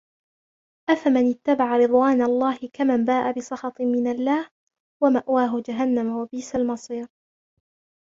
[0.89, 4.49] أفمن اتبع رضوان الله كمن باء بسخط من الله
[5.03, 7.07] ومأواه جهنم وبئس المصير